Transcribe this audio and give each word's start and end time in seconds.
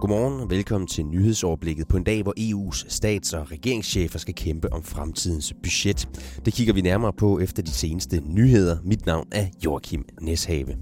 Godmorgen 0.00 0.40
og 0.40 0.50
velkommen 0.50 0.88
til 0.88 1.06
nyhedsoverblikket 1.06 1.88
på 1.88 1.96
en 1.96 2.04
dag, 2.04 2.22
hvor 2.22 2.34
EU's 2.38 2.84
stats- 2.88 3.32
og 3.32 3.50
regeringschefer 3.50 4.18
skal 4.18 4.34
kæmpe 4.34 4.72
om 4.72 4.82
fremtidens 4.82 5.54
budget. 5.62 6.08
Det 6.44 6.52
kigger 6.54 6.74
vi 6.74 6.80
nærmere 6.80 7.12
på 7.12 7.38
efter 7.38 7.62
de 7.62 7.70
seneste 7.70 8.22
nyheder. 8.26 8.78
Mit 8.84 9.06
navn 9.06 9.28
er 9.32 9.46
Joachim 9.64 10.04
Neshave. 10.20 10.76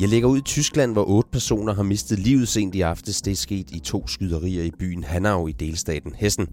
Jeg 0.00 0.08
lægger 0.08 0.28
ud 0.28 0.38
i 0.38 0.42
Tyskland, 0.44 0.92
hvor 0.92 1.04
otte 1.08 1.30
personer 1.32 1.74
har 1.74 1.82
mistet 1.82 2.18
livet 2.18 2.48
sent 2.48 2.74
i 2.74 2.80
aftes. 2.80 3.22
Det 3.22 3.30
er 3.30 3.36
sket 3.36 3.70
i 3.70 3.78
to 3.78 4.06
skyderier 4.06 4.62
i 4.62 4.70
byen 4.78 5.04
Hanau 5.04 5.46
i 5.46 5.52
delstaten 5.52 6.14
Hessen. 6.16 6.46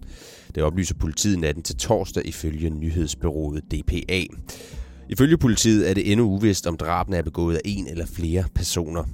Det 0.54 0.62
oplyser 0.62 0.94
politiet 0.94 1.38
natten 1.38 1.62
til 1.62 1.76
torsdag 1.76 2.26
ifølge 2.26 2.70
nyhedsbyrået 2.70 3.62
DPA. 3.64 4.24
Ifølge 5.08 5.38
politiet 5.38 5.90
er 5.90 5.94
det 5.94 6.12
endnu 6.12 6.26
uvist, 6.26 6.66
om 6.66 6.76
drabene 6.76 7.16
er 7.16 7.22
begået 7.22 7.54
af 7.54 7.60
en 7.64 7.88
eller 7.88 8.06
flere 8.06 8.44
personer. 8.54 9.04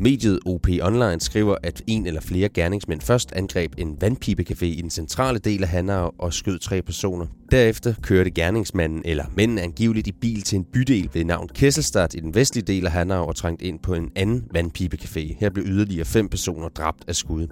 Mediet 0.00 0.38
OP 0.46 0.68
Online 0.82 1.20
skriver, 1.20 1.56
at 1.62 1.82
en 1.86 2.06
eller 2.06 2.20
flere 2.20 2.48
gerningsmænd 2.48 3.00
først 3.00 3.32
angreb 3.32 3.72
en 3.78 3.96
vandpibecafé 4.04 4.64
i 4.64 4.80
den 4.82 4.90
centrale 4.90 5.38
del 5.38 5.62
af 5.62 5.68
Hanau 5.68 6.10
og 6.18 6.32
skød 6.32 6.58
tre 6.58 6.82
personer. 6.82 7.26
Derefter 7.50 7.94
kørte 8.02 8.30
gerningsmanden 8.30 9.02
eller 9.04 9.24
mænden 9.36 9.58
angiveligt 9.58 10.06
i 10.06 10.12
bil 10.12 10.42
til 10.42 10.56
en 10.56 10.64
bydel 10.72 11.10
ved 11.12 11.24
navn 11.24 11.48
Kesselstadt 11.48 12.14
i 12.14 12.20
den 12.20 12.34
vestlige 12.34 12.64
del 12.64 12.86
af 12.86 12.92
Hanau 12.92 13.24
og 13.24 13.36
trængt 13.36 13.62
ind 13.62 13.78
på 13.78 13.94
en 13.94 14.10
anden 14.16 14.44
vandpibecafé. 14.56 15.36
Her 15.40 15.50
blev 15.50 15.64
yderligere 15.66 16.04
fem 16.04 16.28
personer 16.28 16.68
dræbt 16.68 17.04
af 17.08 17.16
skud. 17.16 17.46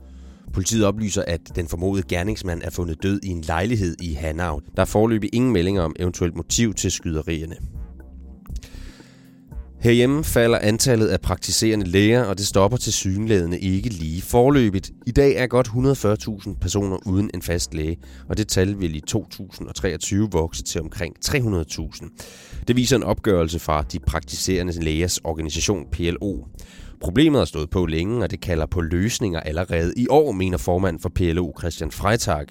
Politiet 0.52 0.86
oplyser, 0.86 1.24
at 1.26 1.40
den 1.56 1.68
formodede 1.68 2.06
gerningsmand 2.08 2.62
er 2.64 2.70
fundet 2.70 3.02
død 3.02 3.20
i 3.22 3.28
en 3.28 3.40
lejlighed 3.40 3.96
i 4.02 4.12
Hanau. 4.12 4.60
Der 4.76 4.82
er 4.82 4.86
forløbig 4.86 5.30
ingen 5.32 5.52
meldinger 5.52 5.82
om 5.82 5.96
eventuelt 5.98 6.36
motiv 6.36 6.74
til 6.74 6.90
skyderierne. 6.90 7.56
Herhjemme 9.84 10.24
falder 10.24 10.58
antallet 10.58 11.06
af 11.06 11.20
praktiserende 11.20 11.86
læger, 11.86 12.24
og 12.24 12.38
det 12.38 12.46
stopper 12.46 12.78
til 12.78 12.92
synlædende 12.92 13.58
ikke 13.58 13.88
lige 13.88 14.22
forløbigt. 14.22 14.90
I 15.06 15.10
dag 15.10 15.34
er 15.34 15.46
godt 15.46 15.68
140.000 15.68 16.58
personer 16.60 16.98
uden 17.06 17.30
en 17.34 17.42
fast 17.42 17.74
læge, 17.74 17.96
og 18.28 18.36
det 18.36 18.48
tal 18.48 18.80
vil 18.80 18.96
i 18.96 19.00
2023 19.00 20.28
vokse 20.32 20.62
til 20.62 20.80
omkring 20.80 21.14
300.000. 21.24 22.64
Det 22.68 22.76
viser 22.76 22.96
en 22.96 23.02
opgørelse 23.02 23.58
fra 23.58 23.82
de 23.82 23.98
praktiserende 23.98 24.84
lægers 24.84 25.18
organisation 25.18 25.86
PLO. 25.92 26.44
Problemet 27.00 27.40
har 27.40 27.44
stået 27.44 27.70
på 27.70 27.86
længe, 27.86 28.22
og 28.24 28.30
det 28.30 28.40
kalder 28.40 28.66
på 28.66 28.80
løsninger 28.80 29.40
allerede 29.40 29.94
i 29.96 30.06
år, 30.10 30.32
mener 30.32 30.58
formand 30.58 31.00
for 31.00 31.08
PLO 31.08 31.52
Christian 31.58 31.90
Freitag. 31.90 32.46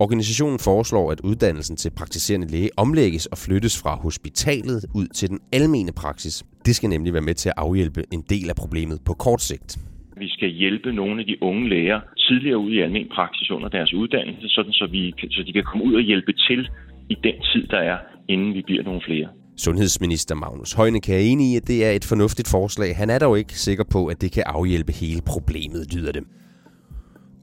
Organisationen 0.00 0.58
foreslår, 0.58 1.12
at 1.12 1.20
uddannelsen 1.20 1.76
til 1.76 1.90
praktiserende 1.90 2.46
læge 2.46 2.70
omlægges 2.76 3.26
og 3.26 3.38
flyttes 3.38 3.82
fra 3.82 3.96
hospitalet 3.96 4.84
ud 4.94 5.06
til 5.06 5.28
den 5.28 5.40
almene 5.52 5.92
praksis. 5.92 6.44
Det 6.66 6.76
skal 6.76 6.88
nemlig 6.88 7.12
være 7.12 7.22
med 7.22 7.34
til 7.34 7.48
at 7.48 7.54
afhjælpe 7.56 8.02
en 8.12 8.22
del 8.30 8.48
af 8.48 8.56
problemet 8.56 8.98
på 9.06 9.12
kort 9.14 9.42
sigt. 9.42 9.78
Vi 10.16 10.28
skal 10.28 10.48
hjælpe 10.48 10.92
nogle 10.92 11.20
af 11.20 11.26
de 11.26 11.42
unge 11.42 11.68
læger 11.68 12.00
tidligere 12.28 12.58
ud 12.58 12.72
i 12.72 12.80
almen 12.80 13.08
praksis 13.14 13.50
under 13.50 13.68
deres 13.68 13.92
uddannelse, 13.94 14.48
sådan 14.48 14.72
så, 14.72 14.86
vi, 14.90 15.14
så 15.30 15.42
de 15.46 15.52
kan 15.52 15.64
komme 15.64 15.84
ud 15.84 15.94
og 15.94 16.02
hjælpe 16.02 16.32
til 16.32 16.68
i 17.08 17.16
den 17.24 17.34
tid, 17.52 17.66
der 17.66 17.78
er, 17.78 17.98
inden 18.28 18.54
vi 18.54 18.62
bliver 18.66 18.82
nogle 18.82 19.00
flere. 19.06 19.28
Sundhedsminister 19.56 20.34
Magnus 20.34 20.72
Heunicke 20.72 21.14
er 21.14 21.18
enig 21.18 21.52
i, 21.52 21.56
at 21.56 21.68
det 21.68 21.86
er 21.86 21.90
et 21.90 22.04
fornuftigt 22.04 22.48
forslag. 22.50 22.96
Han 22.96 23.10
er 23.10 23.18
dog 23.18 23.38
ikke 23.38 23.52
sikker 23.52 23.84
på, 23.92 24.06
at 24.06 24.20
det 24.20 24.32
kan 24.32 24.42
afhjælpe 24.46 24.92
hele 24.92 25.20
problemet, 25.26 25.94
lyder 25.94 26.12
det. 26.12 26.24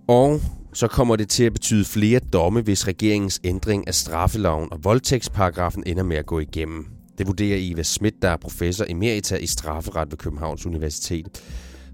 Og 0.08 0.40
så 0.76 0.88
kommer 0.88 1.16
det 1.16 1.30
til 1.30 1.44
at 1.44 1.54
betyde 1.54 1.86
flere 1.86 2.20
domme, 2.20 2.62
hvis 2.62 2.88
regeringens 2.88 3.40
ændring 3.44 3.88
af 3.88 3.96
straffeloven 3.96 4.68
og 4.72 4.84
voldtægtsparagrafen 4.84 5.84
ender 5.86 6.04
med 6.04 6.18
at 6.18 6.26
gå 6.26 6.40
igennem. 6.40 6.88
Det 7.18 7.28
vurderer 7.28 7.58
Eva 7.62 7.84
Schmidt, 7.84 8.22
der 8.22 8.30
er 8.30 8.38
professor 8.38 8.86
emerita 8.90 9.36
i 9.36 9.46
strafferet 9.46 10.12
ved 10.12 10.18
Københavns 10.18 10.66
Universitet. 10.66 11.28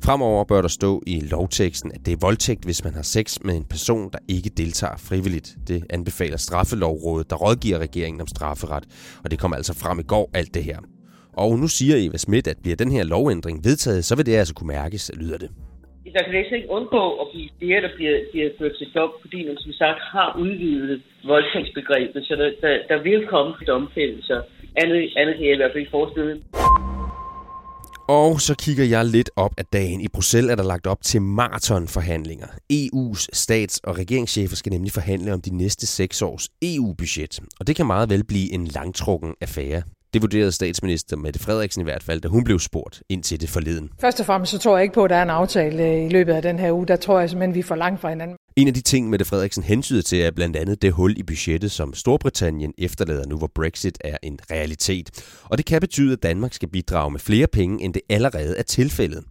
Fremover 0.04 0.44
bør 0.44 0.62
der 0.62 0.68
stå 0.68 1.02
i 1.08 1.20
lovteksten, 1.20 1.92
at 1.92 2.06
det 2.06 2.12
er 2.12 2.18
voldtægt, 2.22 2.66
hvis 2.66 2.84
man 2.84 2.94
har 2.94 3.02
sex 3.02 3.38
med 3.46 3.56
en 3.56 3.66
person, 3.66 4.10
der 4.14 4.20
ikke 4.28 4.50
deltager 4.50 4.98
frivilligt. 4.98 5.56
Det 5.68 5.84
anbefaler 5.90 6.38
straffelovrådet, 6.38 7.30
der 7.30 7.36
rådgiver 7.36 7.78
regeringen 7.80 8.22
om 8.22 8.28
strafferet. 8.28 8.86
Og 9.24 9.32
det 9.32 9.40
kom 9.40 9.54
altså 9.54 9.74
frem 9.74 10.00
i 10.00 10.04
går, 10.04 10.30
alt 10.34 10.54
det 10.54 10.64
her. 10.64 10.80
Og 11.34 11.60
nu 11.60 11.68
siger 11.68 11.96
Eva 11.98 12.18
Schmidt, 12.18 12.48
at 12.48 12.58
bliver 12.62 12.76
den 12.76 12.92
her 12.92 13.04
lovændring 13.04 13.64
vedtaget, 13.64 14.06
så 14.06 14.16
vil 14.16 14.26
det 14.26 14.36
altså 14.36 14.54
kunne 14.54 14.68
mærkes, 14.68 15.12
lyder 15.14 15.38
det. 15.38 15.50
Der 16.06 16.24
kan 16.24 16.34
næsten 16.34 16.56
ikke 16.56 16.70
undgå 16.70 17.04
at 17.22 17.28
blive 17.32 17.50
flere, 17.60 17.82
der 17.82 17.92
bliver, 17.96 18.18
bliver 18.32 18.50
ført 18.60 18.76
til 18.78 18.88
dom, 18.96 19.12
fordi 19.22 19.40
man 19.48 19.58
som 19.58 19.74
sagt 19.74 20.00
har 20.16 20.30
udvidet 20.40 21.02
voldtægtsbegrebet, 21.24 22.26
så 22.28 22.36
der, 22.36 22.50
der, 22.64 22.74
der 22.92 23.04
vil 23.04 23.28
komme 23.28 23.52
domfældelser. 23.68 24.42
Andet, 24.82 25.14
andet 25.20 25.36
kan 25.36 25.46
jeg 25.46 25.54
i 25.54 25.62
hvert 25.62 25.72
fald 25.72 25.84
ikke 25.84 25.98
forestille. 26.00 26.42
Og 28.08 28.42
så 28.48 28.54
kigger 28.64 28.86
jeg 28.86 29.06
lidt 29.06 29.30
op 29.36 29.52
af 29.58 29.66
dagen. 29.66 30.02
I 30.02 30.08
Bruxelles 30.14 30.52
er 30.52 30.56
der 30.56 30.64
lagt 30.64 30.88
op 30.88 31.02
til 31.02 31.22
maratonforhandlinger. 31.22 32.48
EU's 32.74 33.28
stats- 33.34 33.82
og 33.84 33.98
regeringschefer 33.98 34.56
skal 34.56 34.72
nemlig 34.72 34.92
forhandle 34.92 35.34
om 35.34 35.42
de 35.42 35.58
næste 35.58 35.88
seks 35.88 36.22
års 36.22 36.50
EU-budget. 36.62 37.40
Og 37.60 37.68
det 37.68 37.76
kan 37.76 37.86
meget 37.86 38.10
vel 38.10 38.24
blive 38.28 38.54
en 38.54 38.66
langtrukken 38.66 39.36
affære. 39.42 39.82
Det 40.14 40.22
vurderede 40.22 40.52
statsminister 40.52 41.18
Mette 41.18 41.40
Frederiksen 41.40 41.82
i 41.82 41.84
hvert 41.84 42.04
fald, 42.04 42.22
da 42.22 42.28
hun 42.28 42.44
blev 42.44 42.60
spurgt 42.60 43.04
ind 43.10 43.24
til 43.24 43.42
det 43.42 43.50
forleden. 43.50 43.90
Først 44.02 44.20
og 44.20 44.26
fremmest 44.26 44.52
så 44.52 44.58
tror 44.58 44.78
jeg 44.78 44.84
ikke 44.84 44.94
på, 44.94 45.04
at 45.04 45.10
der 45.10 45.16
er 45.16 45.24
en 45.24 45.30
aftale 45.30 45.84
øh, 45.84 46.06
i 46.06 46.10
løbet 46.10 46.34
af 46.34 46.42
den 46.42 46.60
her 46.60 46.72
uge. 46.72 46.88
Der 46.88 46.96
tror 46.96 47.20
jeg 47.20 47.30
simpelthen, 47.30 47.56
vi 47.56 47.60
er 47.60 47.64
for 47.64 47.76
langt 47.76 48.02
fra 48.02 48.10
hinanden. 48.10 48.38
En 48.56 48.68
af 48.68 48.74
de 48.74 48.82
ting, 48.82 49.10
Mette 49.10 49.26
Frederiksen 49.26 49.64
hensyder 49.64 50.02
til, 50.02 50.22
er 50.22 50.32
blandt 50.32 50.56
andet 50.56 50.82
det 50.82 50.92
hul 50.92 51.18
i 51.18 51.24
budgettet, 51.24 51.72
som 51.72 51.94
Storbritannien 51.94 52.74
efterlader 52.78 53.28
nu, 53.28 53.38
hvor 53.38 53.52
Brexit 53.56 53.98
er 54.02 54.18
en 54.24 54.40
realitet. 54.52 55.10
Og 55.44 55.58
det 55.58 55.66
kan 55.66 55.82
betyde, 55.82 56.14
at 56.14 56.24
Danmark 56.24 56.54
skal 56.54 56.70
bidrage 56.70 57.12
med 57.12 57.20
flere 57.20 57.48
penge, 57.48 57.84
end 57.84 57.94
det 57.94 58.02
allerede 58.10 58.58
er 58.58 58.64
tilfældet. 58.64 59.24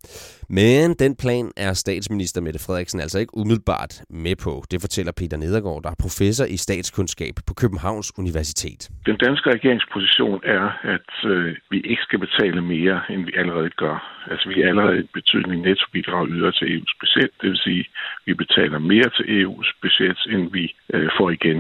Men 0.53 0.95
den 0.95 1.13
plan 1.17 1.47
er 1.57 1.73
statsminister 1.73 2.41
Mette 2.41 2.61
Frederiksen 2.67 3.01
altså 3.01 3.19
ikke 3.19 3.37
umiddelbart 3.37 3.93
med 4.25 4.37
på. 4.37 4.53
Det 4.71 4.81
fortæller 4.81 5.13
Peter 5.13 5.37
Nedergaard, 5.37 5.83
der 5.83 5.91
er 5.91 6.03
professor 6.07 6.45
i 6.45 6.57
statskundskab 6.57 7.35
på 7.47 7.55
Københavns 7.55 8.19
Universitet. 8.19 8.81
Den 9.07 9.17
danske 9.17 9.51
regeringsposition 9.55 10.41
er, 10.45 10.67
at 10.95 11.31
øh, 11.33 11.57
vi 11.71 11.79
ikke 11.91 12.03
skal 12.03 12.19
betale 12.19 12.61
mere, 12.75 13.01
end 13.11 13.21
vi 13.29 13.33
allerede 13.41 13.71
gør. 13.71 13.97
Altså 14.31 14.49
vi 14.49 14.63
er 14.63 14.69
allerede 14.69 14.99
et 14.99 15.11
betydeligt 15.15 15.63
nettobidrag 15.69 16.29
yder 16.29 16.51
til 16.51 16.67
EU's 16.75 16.95
budget. 17.01 17.31
Det 17.41 17.49
vil 17.51 17.61
sige, 17.67 17.85
vi 18.27 18.35
betaler 18.35 18.79
mere 18.79 19.09
til 19.17 19.25
EU's 19.39 19.71
budget, 19.83 20.19
end 20.33 20.53
vi 20.53 20.65
øh, 20.95 21.11
får 21.19 21.31
igen. 21.31 21.59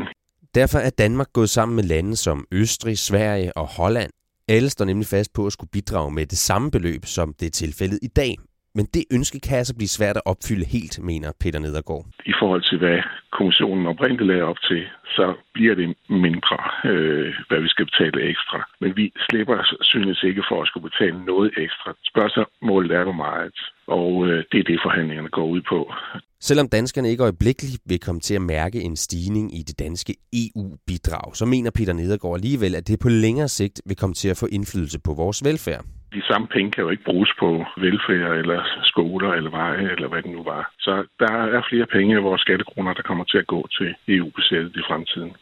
Derfor 0.54 0.78
er 0.78 0.90
Danmark 0.90 1.32
gået 1.32 1.50
sammen 1.50 1.76
med 1.76 1.84
lande 1.84 2.16
som 2.16 2.46
Østrig, 2.52 2.98
Sverige 2.98 3.56
og 3.56 3.66
Holland. 3.66 4.10
Alle 4.48 4.70
står 4.70 4.84
nemlig 4.84 5.06
fast 5.06 5.32
på 5.32 5.46
at 5.46 5.52
skulle 5.52 5.70
bidrage 5.72 6.10
med 6.10 6.26
det 6.26 6.38
samme 6.38 6.70
beløb, 6.70 7.02
som 7.04 7.34
det 7.40 7.46
er 7.46 7.50
tilfældet 7.50 7.98
i 8.02 8.08
dag. 8.08 8.34
Men 8.74 8.84
det 8.94 9.04
ønske 9.12 9.40
kan 9.40 9.58
altså 9.58 9.74
blive 9.76 9.96
svært 9.98 10.16
at 10.16 10.22
opfylde 10.32 10.66
helt, 10.76 11.02
mener 11.10 11.32
Peter 11.40 11.58
Nedergaard. 11.58 12.06
I 12.26 12.34
forhold 12.40 12.62
til, 12.62 12.78
hvad 12.78 12.98
kommissionen 13.32 13.86
oprindeligt 13.86 14.28
lagde 14.30 14.42
op 14.42 14.60
til, 14.68 14.82
så 15.16 15.34
bliver 15.54 15.74
det 15.74 15.88
mindre, 16.08 16.58
øh, 16.90 17.34
hvad 17.48 17.60
vi 17.60 17.68
skal 17.68 17.84
betale 17.90 18.28
ekstra. 18.32 18.58
Men 18.80 18.96
vi 18.96 19.12
slipper 19.28 19.58
synes 19.82 20.22
ikke 20.22 20.42
for 20.50 20.62
at 20.62 20.68
skulle 20.68 20.90
betale 20.90 21.24
noget 21.24 21.50
ekstra. 21.64 21.88
Spørgsmålet 22.12 22.90
er, 22.98 23.04
hvor 23.04 23.18
meget. 23.26 23.58
Og 23.86 24.26
øh, 24.28 24.44
det 24.52 24.58
er 24.60 24.66
det, 24.70 24.80
forhandlingerne 24.84 25.28
går 25.28 25.46
ud 25.46 25.62
på. 25.72 25.92
Selvom 26.40 26.68
danskerne 26.68 27.10
ikke 27.10 27.22
øjeblikkeligt 27.22 27.82
vil 27.86 28.00
komme 28.00 28.20
til 28.20 28.34
at 28.34 28.42
mærke 28.42 28.80
en 28.80 28.96
stigning 28.96 29.58
i 29.58 29.62
det 29.62 29.78
danske 29.78 30.14
EU-bidrag, 30.32 31.36
så 31.36 31.46
mener 31.46 31.70
Peter 31.70 31.92
Nedergaard 31.92 32.34
alligevel, 32.34 32.74
at 32.74 32.88
det 32.88 33.00
på 33.00 33.08
længere 33.08 33.48
sigt 33.48 33.82
vil 33.86 33.96
komme 33.96 34.14
til 34.14 34.28
at 34.28 34.36
få 34.36 34.46
indflydelse 34.46 35.00
på 35.00 35.12
vores 35.14 35.44
velfærd. 35.44 35.84
De 36.16 36.22
samme 36.30 36.46
penge 36.54 36.70
kan 36.70 36.84
jo 36.84 36.90
ikke 36.90 37.04
bruges 37.04 37.30
på 37.38 37.48
velfærd 37.84 38.32
eller 38.42 38.60
skoler 38.92 39.30
eller 39.38 39.50
veje 39.50 39.92
eller 39.94 40.08
hvad 40.08 40.22
det 40.22 40.30
nu 40.30 40.42
var. 40.42 40.72
Så 40.78 40.92
der 41.18 41.32
er 41.56 41.62
flere 41.70 41.86
penge 41.86 42.16
af 42.16 42.22
vores 42.22 42.40
skattekroner, 42.40 42.94
der 42.94 43.02
kommer 43.02 43.24
til 43.24 43.38
at 43.38 43.46
gå 43.46 43.68
til 43.78 43.94
EU-budgettet 44.08 44.76
i 44.76 44.82
fremtiden. 44.88 45.32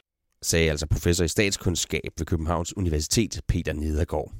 Sagde 0.43 0.71
altså 0.71 0.87
professor 0.91 1.25
i 1.25 1.29
statskundskab 1.29 2.11
ved 2.19 2.27
Københavns 2.27 2.77
Universitet, 2.77 3.41
Peter 3.49 3.73
Nedergaard. 3.73 4.31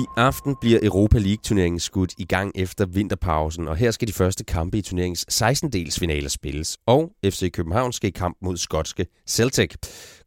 I 0.00 0.02
aften 0.28 0.52
bliver 0.62 0.80
Europa 0.90 1.18
League-turneringen 1.28 1.82
skudt 1.88 2.12
i 2.24 2.26
gang 2.34 2.48
efter 2.64 2.84
vinterpausen, 2.96 3.64
og 3.70 3.76
her 3.82 3.90
skal 3.90 4.08
de 4.10 4.18
første 4.22 4.42
kampe 4.54 4.74
i 4.78 4.82
turneringens 4.88 5.22
16-dels 5.40 5.96
finaler 6.02 6.30
spilles. 6.38 6.70
Og 6.94 7.02
FC 7.32 7.42
København 7.56 7.92
skal 7.92 8.08
i 8.12 8.16
kamp 8.22 8.36
mod 8.46 8.56
skotske 8.66 9.04
Celtic. 9.36 9.70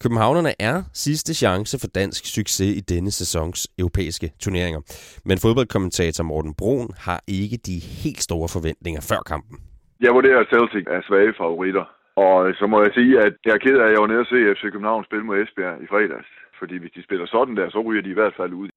Københavnerne 0.03 0.51
er 0.69 0.75
sidste 1.05 1.31
chance 1.43 1.73
for 1.81 1.89
dansk 2.01 2.21
succes 2.35 2.71
i 2.79 2.81
denne 2.93 3.11
sæsons 3.19 3.59
europæiske 3.81 4.27
turneringer. 4.43 4.81
Men 5.29 5.37
fodboldkommentator 5.45 6.23
Morten 6.31 6.53
Brun 6.59 6.89
har 7.07 7.19
ikke 7.39 7.57
de 7.69 7.77
helt 8.03 8.21
store 8.27 8.49
forventninger 8.55 9.01
før 9.11 9.21
kampen. 9.31 9.57
Jeg 10.05 10.11
vurderer, 10.17 10.39
at 10.43 10.51
Celtic 10.53 10.85
er 10.95 11.01
svage 11.09 11.33
favoritter. 11.41 11.85
Og 12.27 12.37
så 12.59 12.65
må 12.71 12.77
jeg 12.85 12.91
sige, 12.97 13.13
at 13.25 13.33
jeg 13.45 13.53
er 13.57 13.63
ked 13.65 13.77
af, 13.81 13.87
at 13.87 13.93
jeg 13.93 14.01
var 14.03 14.09
nede 14.11 14.25
og 14.25 14.29
se 14.31 14.39
FC 14.55 14.63
København 14.73 15.03
spille 15.09 15.25
mod 15.25 15.37
Esbjerg 15.41 15.77
i 15.83 15.87
fredags. 15.93 16.31
Fordi 16.59 16.75
hvis 16.81 16.95
de 16.95 17.03
spiller 17.07 17.27
sådan 17.35 17.55
der, 17.59 17.67
så 17.69 17.79
ryger 17.87 18.03
de 18.05 18.13
i 18.13 18.19
hvert 18.19 18.37
fald 18.39 18.53
ud. 18.63 18.69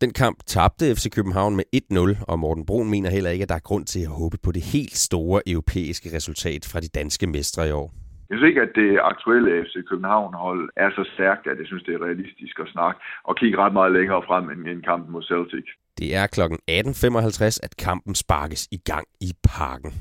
Den 0.00 0.12
kamp 0.12 0.38
tabte 0.46 0.84
FC 0.94 1.06
København 1.16 1.56
med 1.56 1.64
1-0, 1.76 2.24
og 2.28 2.38
Morten 2.38 2.66
Brun 2.66 2.90
mener 2.90 3.10
heller 3.10 3.30
ikke, 3.30 3.42
at 3.42 3.48
der 3.48 3.54
er 3.54 3.68
grund 3.68 3.84
til 3.86 4.00
at 4.00 4.16
håbe 4.20 4.36
på 4.42 4.52
det 4.52 4.62
helt 4.62 4.96
store 4.96 5.42
europæiske 5.46 6.08
resultat 6.16 6.62
fra 6.72 6.80
de 6.80 6.88
danske 6.88 7.26
mestre 7.26 7.68
i 7.68 7.70
år. 7.70 7.88
Jeg 8.28 8.38
synes 8.38 8.48
ikke, 8.48 8.62
at 8.62 8.72
det 8.74 8.98
aktuelle 9.12 9.64
FC 9.64 9.74
København-hold 9.90 10.70
er 10.76 10.90
så 10.90 11.10
stærkt, 11.14 11.46
at 11.46 11.58
jeg 11.58 11.66
synes, 11.66 11.82
det 11.82 11.94
er 11.94 12.04
realistisk 12.04 12.58
at 12.60 12.68
snakke 12.68 13.00
og 13.24 13.36
kigge 13.36 13.58
ret 13.58 13.72
meget 13.72 13.92
længere 13.92 14.22
frem 14.28 14.44
end 14.50 14.68
en 14.68 14.82
kamp 14.82 15.08
mod 15.08 15.22
Celtic. 15.22 15.66
Det 15.98 16.08
er 16.20 16.26
kl. 16.26 16.40
18.55, 16.40 17.58
at 17.66 17.72
kampen 17.86 18.14
sparkes 18.14 18.68
i 18.76 18.78
gang 18.90 19.06
i 19.20 19.30
parken. 19.56 19.92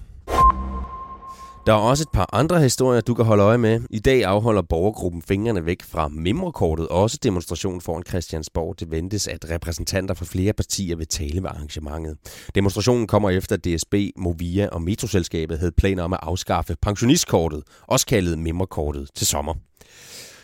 Der 1.65 1.73
er 1.73 1.77
også 1.77 2.03
et 2.03 2.09
par 2.13 2.29
andre 2.33 2.62
historier, 2.62 3.01
du 3.01 3.13
kan 3.13 3.25
holde 3.25 3.44
øje 3.44 3.57
med. 3.57 3.81
I 3.89 4.00
dag 4.00 4.25
afholder 4.25 4.62
borgergruppen 4.62 5.21
Fingrene 5.21 5.65
væk 5.65 5.83
fra 5.83 6.07
Mimrekortet 6.07 6.88
også 6.88 7.17
demonstration 7.23 7.81
foran 7.81 8.03
Christiansborg. 8.07 8.79
Det 8.79 8.91
ventes, 8.91 9.27
at 9.27 9.50
repræsentanter 9.50 10.13
fra 10.13 10.25
flere 10.25 10.53
partier 10.53 10.95
vil 10.95 11.07
tale 11.07 11.44
ved 11.44 11.50
arrangementet. 11.50 12.17
Demonstrationen 12.56 13.07
kommer 13.07 13.29
efter, 13.29 13.56
at 13.56 13.65
DSB, 13.65 13.95
Movia 14.17 14.69
og 14.71 14.81
Metroselskabet 14.81 15.59
havde 15.59 15.71
planer 15.71 16.03
om 16.03 16.13
at 16.13 16.19
afskaffe 16.21 16.75
pensionistkortet, 16.81 17.63
også 17.88 18.06
kaldet 18.06 18.39
Mimrekortet, 18.39 19.09
til 19.15 19.27
sommer. 19.27 19.53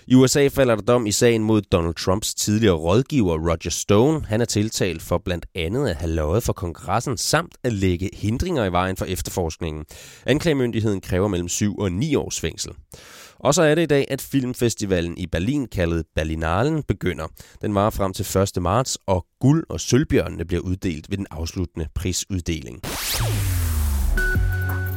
I 0.08 0.16
USA 0.16 0.48
falder 0.48 0.76
der 0.76 0.82
dom 0.82 1.06
i 1.06 1.12
sagen 1.12 1.44
mod 1.44 1.62
Donald 1.62 1.96
Trumps 1.96 2.34
tidligere 2.34 2.76
rådgiver 2.76 3.50
Roger 3.50 3.70
Stone. 3.70 4.26
Han 4.26 4.42
er 4.42 4.46
tiltalt 4.46 5.02
for 5.02 5.18
blandt 5.18 5.46
andet 5.56 5.88
at 5.88 5.96
have 5.96 6.12
løjet 6.12 6.44
for 6.44 6.54
kongressen 6.54 7.18
samt 7.18 7.56
at 7.64 7.74
lægge 7.74 8.10
hindringer 8.14 8.66
i 8.66 8.72
vejen 8.72 8.98
for 8.98 9.06
efterforskningen. 9.06 9.86
Anklagemyndigheden 10.26 11.02
kræver 11.02 11.28
mellem 11.28 11.48
7 11.48 11.78
og 11.78 11.92
9 11.92 12.16
års 12.16 12.40
fængsel. 12.40 12.72
Og 13.40 13.54
så 13.54 13.62
er 13.62 13.76
det 13.76 13.82
i 13.82 13.86
dag, 13.86 14.06
at 14.10 14.22
filmfestivalen 14.22 15.18
i 15.18 15.28
Berlin, 15.28 15.68
kaldet 15.68 16.06
Berlinalen, 16.16 16.84
begynder. 16.84 17.28
Den 17.62 17.76
varer 17.76 17.90
frem 17.90 18.14
til 18.14 18.38
1. 18.58 18.62
marts, 18.62 18.98
og 19.08 19.26
guld- 19.40 19.66
og 19.70 19.80
sølvbjørnene 19.80 20.46
bliver 20.46 20.62
uddelt 20.62 21.10
ved 21.10 21.18
den 21.18 21.28
afsluttende 21.32 21.88
prisuddeling. 21.96 22.82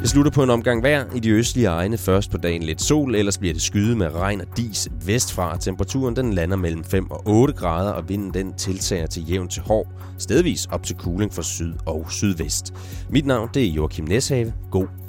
Det 0.05 0.11
slutter 0.11 0.31
på 0.31 0.43
en 0.43 0.51
omgang 0.51 0.83
vejr 0.83 1.05
i 1.15 1.21
de 1.21 1.31
østlige 1.31 1.67
egne. 1.67 1.99
Først 1.99 2.31
på 2.31 2.37
dagen 2.37 2.63
lidt 2.63 2.83
sol, 2.83 3.15
ellers 3.15 3.39
bliver 3.39 3.53
det 3.53 3.63
skyde 3.63 3.97
med 3.97 4.15
regn 4.15 4.41
og 4.41 4.47
dis 4.57 4.89
vestfra. 5.07 5.57
Temperaturen 5.57 6.17
den 6.17 6.33
lander 6.33 6.57
mellem 6.57 6.85
5 6.85 7.11
og 7.11 7.23
8 7.27 7.55
grader, 7.55 7.91
og 7.91 8.09
vinden 8.09 8.35
den 8.35 8.55
tiltager 8.55 9.07
til 9.07 9.31
jævn 9.31 9.49
til 9.49 9.63
hård. 9.63 9.87
Stedvis 10.19 10.67
op 10.67 10.83
til 10.83 10.97
kuling 10.97 11.35
fra 11.35 11.43
syd 11.43 11.73
og 11.87 12.07
sydvest. 12.11 12.75
Mit 13.11 13.27
navn 13.27 13.49
det 13.55 13.65
er 13.65 13.71
Joachim 13.71 14.05
Neshave. 14.05 14.53
God 14.71 15.04